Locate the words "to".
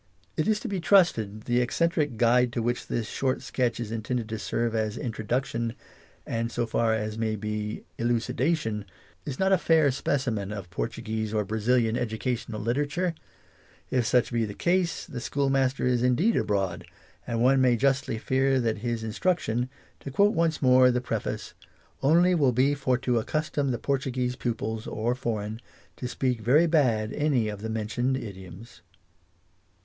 0.61-0.67, 2.53-2.63, 4.29-4.39, 19.99-20.09, 22.97-23.19, 25.95-26.07